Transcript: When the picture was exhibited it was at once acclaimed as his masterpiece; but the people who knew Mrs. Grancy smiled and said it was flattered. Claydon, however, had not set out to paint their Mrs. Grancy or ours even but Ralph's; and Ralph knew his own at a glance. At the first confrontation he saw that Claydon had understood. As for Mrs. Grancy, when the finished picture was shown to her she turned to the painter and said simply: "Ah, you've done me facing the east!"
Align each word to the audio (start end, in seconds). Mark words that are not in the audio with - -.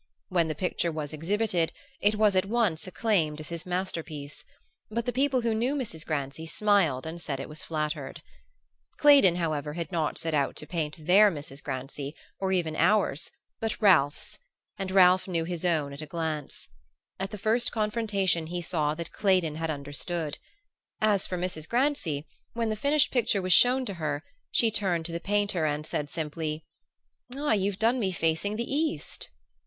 When 0.29 0.47
the 0.47 0.55
picture 0.55 0.91
was 0.91 1.13
exhibited 1.13 1.71
it 2.01 2.15
was 2.15 2.35
at 2.35 2.45
once 2.47 2.87
acclaimed 2.87 3.39
as 3.39 3.49
his 3.49 3.67
masterpiece; 3.67 4.43
but 4.89 5.05
the 5.05 5.13
people 5.13 5.41
who 5.41 5.53
knew 5.53 5.75
Mrs. 5.75 6.07
Grancy 6.07 6.47
smiled 6.47 7.05
and 7.05 7.21
said 7.21 7.39
it 7.39 7.47
was 7.47 7.61
flattered. 7.63 8.23
Claydon, 8.97 9.35
however, 9.35 9.73
had 9.73 9.91
not 9.91 10.17
set 10.17 10.33
out 10.33 10.55
to 10.55 10.65
paint 10.65 11.05
their 11.05 11.29
Mrs. 11.29 11.61
Grancy 11.63 12.15
or 12.39 12.51
ours 12.51 13.27
even 13.27 13.59
but 13.59 13.79
Ralph's; 13.79 14.39
and 14.75 14.89
Ralph 14.89 15.27
knew 15.27 15.43
his 15.43 15.63
own 15.63 15.93
at 15.93 16.01
a 16.01 16.07
glance. 16.07 16.67
At 17.19 17.29
the 17.29 17.37
first 17.37 17.71
confrontation 17.71 18.47
he 18.47 18.59
saw 18.63 18.95
that 18.95 19.13
Claydon 19.13 19.57
had 19.57 19.69
understood. 19.69 20.39
As 20.99 21.27
for 21.27 21.37
Mrs. 21.37 21.69
Grancy, 21.69 22.25
when 22.53 22.69
the 22.71 22.75
finished 22.75 23.11
picture 23.11 23.39
was 23.39 23.53
shown 23.53 23.85
to 23.85 23.93
her 23.93 24.23
she 24.49 24.71
turned 24.71 25.05
to 25.05 25.11
the 25.11 25.19
painter 25.19 25.67
and 25.67 25.85
said 25.85 26.09
simply: 26.09 26.65
"Ah, 27.35 27.53
you've 27.53 27.77
done 27.77 27.99
me 27.99 28.11
facing 28.11 28.55
the 28.55 28.63
east!" 28.65 29.29